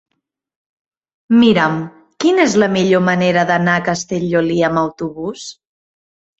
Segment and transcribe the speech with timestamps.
[1.41, 1.75] Mira'm
[2.25, 5.49] quina és la millor manera d'anar a Castellolí amb autobús.